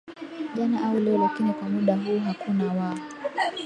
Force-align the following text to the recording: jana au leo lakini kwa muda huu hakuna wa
jana 0.55 0.87
au 0.89 0.99
leo 0.99 1.17
lakini 1.17 1.53
kwa 1.53 1.69
muda 1.69 1.95
huu 1.95 2.19
hakuna 2.19 2.73
wa 2.73 2.95